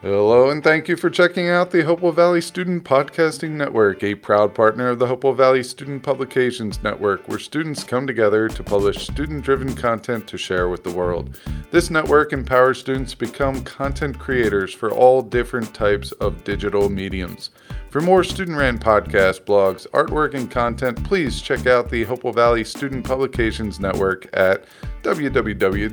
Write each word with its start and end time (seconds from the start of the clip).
Hello, 0.00 0.48
and 0.48 0.62
thank 0.62 0.86
you 0.86 0.96
for 0.96 1.10
checking 1.10 1.48
out 1.48 1.72
the 1.72 1.82
Hopewell 1.82 2.12
Valley 2.12 2.40
Student 2.40 2.84
Podcasting 2.84 3.50
Network, 3.50 4.04
a 4.04 4.14
proud 4.14 4.54
partner 4.54 4.90
of 4.90 5.00
the 5.00 5.08
Hopewell 5.08 5.34
Valley 5.34 5.64
Student 5.64 6.04
Publications 6.04 6.80
Network, 6.84 7.26
where 7.26 7.40
students 7.40 7.82
come 7.82 8.06
together 8.06 8.48
to 8.48 8.62
publish 8.62 9.04
student 9.04 9.42
driven 9.42 9.74
content 9.74 10.28
to 10.28 10.38
share 10.38 10.68
with 10.68 10.84
the 10.84 10.92
world. 10.92 11.40
This 11.72 11.90
network 11.90 12.32
empowers 12.32 12.78
students 12.78 13.10
to 13.10 13.18
become 13.18 13.64
content 13.64 14.20
creators 14.20 14.72
for 14.72 14.92
all 14.92 15.20
different 15.20 15.74
types 15.74 16.12
of 16.12 16.44
digital 16.44 16.88
mediums. 16.88 17.50
For 17.90 18.00
more 18.02 18.22
student 18.22 18.58
ran 18.58 18.78
podcasts, 18.78 19.40
blogs, 19.40 19.86
artwork, 19.88 20.34
and 20.34 20.50
content, 20.50 21.02
please 21.04 21.40
check 21.40 21.66
out 21.66 21.88
the 21.88 22.04
Hopewell 22.04 22.34
Valley 22.34 22.62
Student 22.62 23.06
Publications 23.06 23.80
Network 23.80 24.28
at 24.34 24.66
www.hvspn.com. 25.02 25.84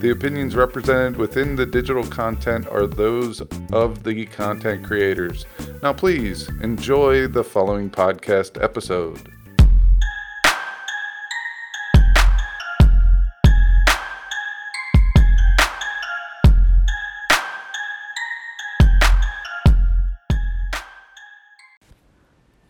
The 0.00 0.10
opinions 0.10 0.54
represented 0.54 1.16
within 1.16 1.56
the 1.56 1.64
digital 1.64 2.04
content 2.04 2.68
are 2.68 2.86
those 2.86 3.40
of 3.72 4.02
the 4.02 4.26
content 4.26 4.84
creators. 4.84 5.46
Now, 5.82 5.94
please 5.94 6.50
enjoy 6.60 7.26
the 7.26 7.42
following 7.42 7.88
podcast 7.88 8.62
episode. 8.62 9.33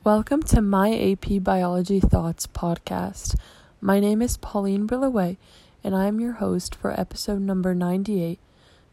Welcome 0.05 0.43
to 0.43 0.61
my 0.61 0.93
AP 0.93 1.43
Biology 1.43 1.99
Thoughts 1.99 2.47
podcast. 2.47 3.37
My 3.81 4.01
name 4.01 4.21
is 4.21 4.37
Pauline 4.37 4.87
Billaway, 4.87 5.39
and 5.83 5.97
I 5.97 6.09
am 6.09 6.21
your 6.21 6.35
host 6.35 6.75
for 6.75 6.93
episode 7.01 7.41
number 7.41 7.75
98 7.75 8.39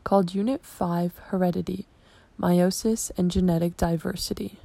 called 0.05 0.33
Unit 0.33 0.63
5 0.63 1.17
Heredity, 1.25 1.85
Meiosis, 2.39 3.11
and 3.17 3.29
Genetic 3.29 3.75
Diversity. 3.75 4.57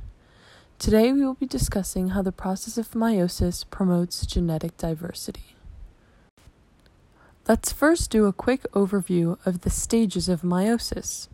Today 0.79 1.13
we 1.13 1.25
will 1.25 1.35
be 1.35 1.47
discussing 1.47 2.11
how 2.11 2.23
the 2.23 2.31
process 2.31 2.79
of 2.79 2.93
meiosis 2.93 3.69
promotes 3.69 4.25
genetic 4.25 4.77
diversity. 4.77 5.57
Let's 7.49 7.73
first 7.73 8.09
do 8.13 8.27
a 8.27 8.33
quick 8.33 8.63
overview 8.71 9.37
of 9.45 9.63
the 9.63 9.71
stages 9.71 10.29
of 10.29 10.43
meiosis. 10.43 11.27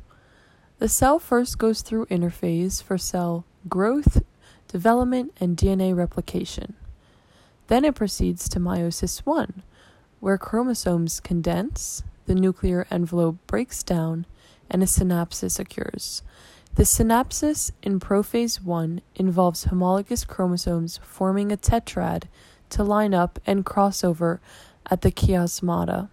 The 0.78 0.88
cell 0.88 1.18
first 1.18 1.58
goes 1.58 1.82
through 1.82 2.06
interphase 2.06 2.82
for 2.82 2.96
cell 2.96 3.44
growth, 3.68 4.22
development, 4.72 5.30
and 5.38 5.54
DNA 5.54 5.94
replication. 5.94 6.74
Then 7.68 7.84
it 7.84 7.94
proceeds 7.94 8.48
to 8.48 8.58
meiosis 8.58 9.18
1, 9.20 9.62
where 10.18 10.38
chromosomes 10.38 11.20
condense, 11.20 12.02
the 12.24 12.34
nuclear 12.34 12.86
envelope 12.90 13.36
breaks 13.46 13.82
down, 13.82 14.24
and 14.70 14.82
a 14.82 14.86
synapsis 14.86 15.58
occurs. 15.58 16.22
The 16.74 16.84
synapsis 16.84 17.70
in 17.82 18.00
prophase 18.00 18.64
1 18.64 19.02
involves 19.14 19.64
homologous 19.64 20.24
chromosomes 20.24 20.98
forming 21.02 21.52
a 21.52 21.58
tetrad 21.58 22.24
to 22.70 22.82
line 22.82 23.12
up 23.12 23.38
and 23.46 23.66
cross 23.66 24.02
over 24.02 24.40
at 24.90 25.02
the 25.02 25.12
chiasmata. 25.12 26.08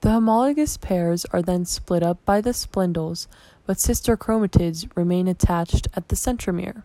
The 0.00 0.10
homologous 0.10 0.76
pairs 0.76 1.24
are 1.26 1.42
then 1.42 1.64
split 1.64 2.02
up 2.02 2.24
by 2.24 2.40
the 2.40 2.52
spindles, 2.52 3.28
but 3.66 3.78
sister 3.78 4.16
chromatids 4.16 4.90
remain 4.96 5.28
attached 5.28 5.86
at 5.94 6.08
the 6.08 6.16
centromere. 6.16 6.82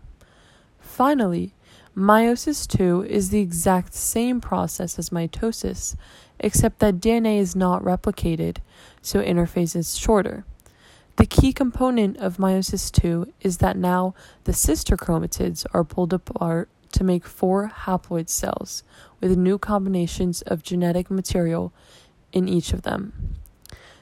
Finally, 0.92 1.54
meiosis 1.96 2.68
II 2.78 3.10
is 3.10 3.30
the 3.30 3.40
exact 3.40 3.94
same 3.94 4.42
process 4.42 4.98
as 4.98 5.08
mitosis, 5.08 5.96
except 6.38 6.80
that 6.80 7.00
DNA 7.00 7.38
is 7.38 7.56
not 7.56 7.82
replicated, 7.82 8.58
so 9.00 9.22
interphase 9.22 9.74
is 9.74 9.96
shorter. 9.96 10.44
The 11.16 11.24
key 11.24 11.54
component 11.54 12.18
of 12.18 12.36
meiosis 12.36 12.92
II 13.02 13.32
is 13.40 13.56
that 13.56 13.78
now 13.78 14.14
the 14.44 14.52
sister 14.52 14.98
chromatids 14.98 15.64
are 15.72 15.82
pulled 15.82 16.12
apart 16.12 16.68
to 16.92 17.04
make 17.04 17.24
four 17.24 17.72
haploid 17.84 18.28
cells 18.28 18.82
with 19.18 19.38
new 19.38 19.56
combinations 19.56 20.42
of 20.42 20.62
genetic 20.62 21.10
material 21.10 21.72
in 22.34 22.50
each 22.50 22.74
of 22.74 22.82
them. 22.82 23.38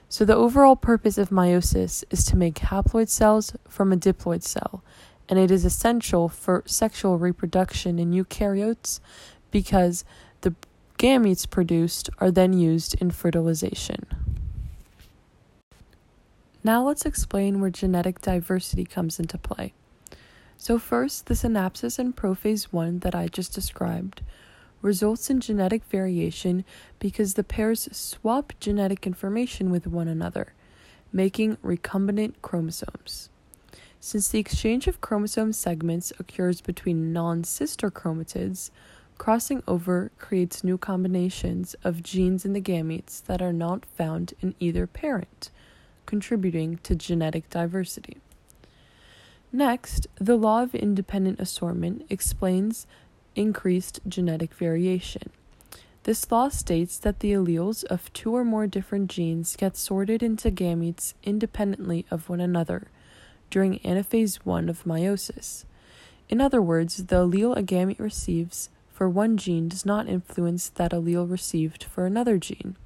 So, 0.08 0.24
the 0.24 0.34
overall 0.34 0.74
purpose 0.74 1.18
of 1.18 1.30
meiosis 1.30 2.02
is 2.10 2.24
to 2.24 2.36
make 2.36 2.56
haploid 2.56 3.08
cells 3.08 3.52
from 3.68 3.92
a 3.92 3.96
diploid 3.96 4.42
cell 4.42 4.82
and 5.30 5.38
it 5.38 5.50
is 5.50 5.64
essential 5.64 6.28
for 6.28 6.64
sexual 6.66 7.16
reproduction 7.16 8.00
in 8.00 8.10
eukaryotes 8.10 8.98
because 9.52 10.04
the 10.40 10.54
gametes 10.98 11.48
produced 11.48 12.10
are 12.18 12.32
then 12.32 12.52
used 12.52 13.00
in 13.00 13.12
fertilization. 13.12 14.04
Now 16.64 16.82
let's 16.82 17.06
explain 17.06 17.60
where 17.60 17.70
genetic 17.70 18.20
diversity 18.20 18.84
comes 18.84 19.20
into 19.20 19.38
play. 19.38 19.72
So, 20.58 20.78
first, 20.78 21.24
the 21.24 21.34
synapsis 21.34 21.98
in 21.98 22.12
prophase 22.12 22.64
1 22.64 22.98
that 22.98 23.14
I 23.14 23.28
just 23.28 23.54
described 23.54 24.20
results 24.82 25.30
in 25.30 25.40
genetic 25.40 25.84
variation 25.84 26.66
because 26.98 27.32
the 27.34 27.44
pairs 27.44 27.88
swap 27.92 28.52
genetic 28.60 29.06
information 29.06 29.70
with 29.70 29.86
one 29.86 30.08
another, 30.08 30.52
making 31.12 31.56
recombinant 31.58 32.34
chromosomes. 32.42 33.29
Since 34.02 34.28
the 34.28 34.38
exchange 34.38 34.86
of 34.86 35.02
chromosome 35.02 35.52
segments 35.52 36.10
occurs 36.18 36.62
between 36.62 37.12
non 37.12 37.44
sister 37.44 37.90
chromatids, 37.90 38.70
crossing 39.18 39.62
over 39.68 40.10
creates 40.18 40.64
new 40.64 40.78
combinations 40.78 41.74
of 41.84 42.02
genes 42.02 42.46
in 42.46 42.54
the 42.54 42.62
gametes 42.62 43.22
that 43.26 43.42
are 43.42 43.52
not 43.52 43.84
found 43.84 44.32
in 44.40 44.54
either 44.58 44.86
parent, 44.86 45.50
contributing 46.06 46.78
to 46.82 46.96
genetic 46.96 47.50
diversity. 47.50 48.16
Next, 49.52 50.06
the 50.14 50.36
law 50.36 50.62
of 50.62 50.74
independent 50.74 51.38
assortment 51.38 52.06
explains 52.08 52.86
increased 53.36 54.00
genetic 54.08 54.54
variation. 54.54 55.28
This 56.04 56.32
law 56.32 56.48
states 56.48 56.96
that 56.96 57.20
the 57.20 57.32
alleles 57.32 57.84
of 57.84 58.10
two 58.14 58.34
or 58.34 58.44
more 58.46 58.66
different 58.66 59.10
genes 59.10 59.56
get 59.56 59.76
sorted 59.76 60.22
into 60.22 60.50
gametes 60.50 61.12
independently 61.22 62.06
of 62.10 62.30
one 62.30 62.40
another 62.40 62.86
during 63.50 63.78
anaphase 63.80 64.36
1 64.44 64.68
of 64.68 64.84
meiosis. 64.84 65.64
In 66.28 66.40
other 66.40 66.62
words, 66.62 67.06
the 67.06 67.16
allele 67.16 67.56
a 67.56 67.62
gamete 67.62 67.98
receives 67.98 68.70
for 68.92 69.08
one 69.08 69.36
gene 69.36 69.68
does 69.68 69.84
not 69.84 70.08
influence 70.08 70.68
that 70.68 70.92
allele 70.92 71.28
received 71.28 71.84
for 71.84 72.06
another 72.06 72.38
gene. 72.38 72.76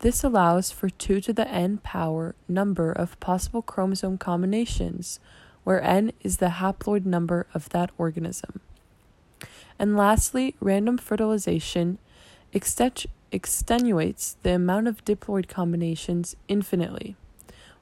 This 0.00 0.24
allows 0.24 0.70
for 0.70 0.90
2 0.90 1.20
to 1.20 1.32
the 1.32 1.48
n 1.48 1.78
power 1.78 2.34
number 2.48 2.90
of 2.90 3.20
possible 3.20 3.62
chromosome 3.62 4.18
combinations, 4.18 5.20
where 5.62 5.82
n 5.82 6.12
is 6.22 6.38
the 6.38 6.46
haploid 6.46 7.04
number 7.04 7.46
of 7.54 7.68
that 7.68 7.90
organism. 7.98 8.60
And 9.78 9.96
lastly, 9.96 10.56
random 10.60 10.98
fertilization 10.98 11.98
extenuates 12.52 14.36
the 14.42 14.54
amount 14.54 14.88
of 14.88 15.04
diploid 15.04 15.48
combinations 15.48 16.34
infinitely. 16.48 17.16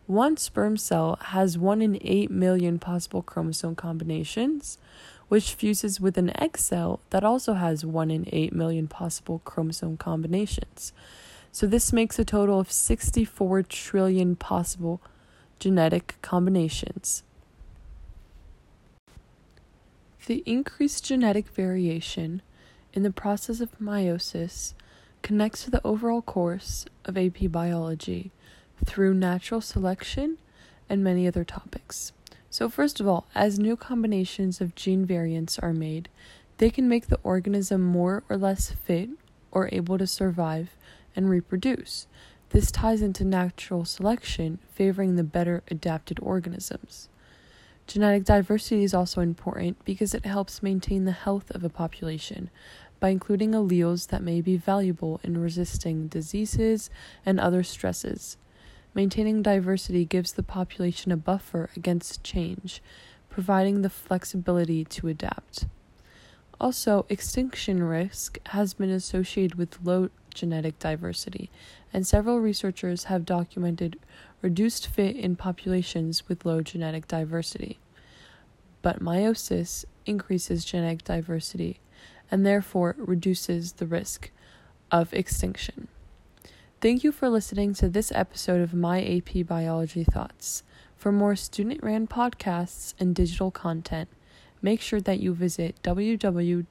One 0.09 0.39
sperm 0.39 0.79
cell 0.79 1.19
has 1.21 1.59
1 1.59 1.83
in 1.83 1.99
8 2.01 2.31
million 2.31 2.79
possible 2.79 3.21
chromosome 3.21 3.77
combinations, 3.77 4.79
which 5.29 5.53
fuses 5.53 6.01
with 6.01 6.17
an 6.17 6.33
egg 6.43 6.57
cell 6.57 7.01
that 7.11 7.25
also 7.25 7.53
has 7.53 7.85
1 7.85 8.11
in 8.11 8.27
8 8.33 8.55
million 8.55 8.89
possible 8.89 9.43
chromosome 9.45 9.99
combinations. 9.99 10.95
So 11.53 11.67
this 11.67 11.93
makes 11.93 12.19
a 12.19 12.25
total 12.25 12.59
of 12.59 12.73
64 12.73 13.65
trillion 13.65 14.35
possible 14.35 15.03
genetic 15.59 16.17
combinations. 16.23 17.23
The 20.25 20.43
increased 20.47 21.05
genetic 21.05 21.49
variation 21.49 22.41
in 22.95 23.03
the 23.03 23.13
process 23.13 23.61
of 23.61 23.79
meiosis 23.79 24.73
connects 25.21 25.65
to 25.65 25.71
the 25.71 25.87
overall 25.87 26.23
course 26.23 26.87
of 27.05 27.19
AP 27.19 27.53
biology 27.53 28.33
through 28.84 29.15
natural 29.15 29.60
selection 29.60 30.39
and 30.89 31.04
many 31.04 31.27
other 31.27 31.45
topics. 31.45 32.13
So, 32.51 32.69
first 32.69 32.98
of 32.98 33.07
all, 33.07 33.27
as 33.34 33.59
new 33.59 33.77
combinations 33.77 34.60
of 34.60 34.75
gene 34.75 35.04
variants 35.04 35.59
are 35.59 35.72
made, 35.72 36.09
they 36.59 36.71
can 36.71 36.89
make 36.89 37.07
the 37.07 37.21
organism 37.22 37.83
more 37.83 38.25
or 38.28 38.36
less 38.36 38.71
fit 38.71 39.10
or 39.51 39.69
able 39.72 39.98
to 39.98 40.07
survive 40.07 40.77
and 41.15 41.28
reproduce. 41.28 42.07
This 42.51 42.71
ties 42.71 43.03
into 43.03 43.25
natural 43.25 43.84
selection, 43.84 44.59
favoring 44.72 45.16
the 45.16 45.25
better 45.25 45.63
adapted 45.71 46.19
organisms. 46.22 47.09
Genetic 47.86 48.25
diversity 48.25 48.84
is 48.84 48.95
also 48.95 49.21
important 49.21 49.83
because 49.84 50.15
it 50.15 50.27
helps 50.27 50.63
maintain 50.63 51.04
the 51.04 51.13
health 51.13 51.51
of 51.51 51.65
a 51.65 51.71
population 51.71 52.51
by 53.01 53.10
including 53.10 53.53
alleles 53.53 54.09
that 54.09 54.22
may 54.22 54.41
be 54.41 54.57
valuable 54.57 55.21
in 55.22 55.41
resisting 55.41 56.09
diseases 56.09 56.91
and 57.25 57.39
other 57.39 57.63
stresses. 57.63 58.36
Maintaining 58.98 59.42
diversity 59.42 60.04
gives 60.04 60.33
the 60.33 60.42
population 60.42 61.12
a 61.12 61.16
buffer 61.16 61.71
against 61.77 62.24
change, 62.24 62.83
providing 63.30 63.83
the 63.83 63.89
flexibility 63.89 64.84
to 64.86 65.06
adapt. 65.06 65.66
Also, 66.60 67.06
extinction 67.09 67.84
risk 67.84 68.41
has 68.47 68.74
been 68.74 68.91
associated 68.91 69.54
with 69.54 69.78
low 69.84 70.10
genetic 70.34 70.80
diversity, 70.80 71.48
and 71.92 72.09
several 72.09 72.41
researchers 72.41 73.04
have 73.04 73.24
documented 73.24 74.00
reduced 74.42 74.89
fit 74.89 75.15
in 75.15 75.36
populations 75.36 76.28
with 76.28 76.44
low 76.44 76.60
genetic 76.60 77.06
diversity. 77.06 77.78
But 78.83 78.98
meiosis 78.98 79.84
increases 80.06 80.65
genetic 80.65 81.04
diversity 81.04 81.78
and 82.33 82.44
therefore 82.44 82.97
reduces 82.98 83.74
the 83.74 83.86
risk 83.86 84.33
of 84.91 85.15
extinction. 85.15 85.86
Thank 86.80 87.03
you 87.03 87.10
for 87.10 87.28
listening 87.28 87.75
to 87.75 87.89
this 87.89 88.13
episode 88.15 88.60
of 88.60 88.72
My 88.72 89.03
AP 89.03 89.45
Biology 89.45 90.04
Thoughts. 90.04 90.63
For 90.97 91.10
more 91.10 91.34
student 91.34 91.83
ran 91.83 92.07
podcasts 92.07 92.95
and 93.01 93.16
digital 93.16 93.51
content, 93.51 94.09
make 94.63 94.80
sure 94.80 95.01
that 95.01 95.19
you 95.19 95.34
visit 95.34 95.75
www.hvspn.com. 95.83 96.66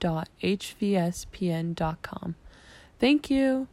Thank 3.00 3.30
you. 3.30 3.68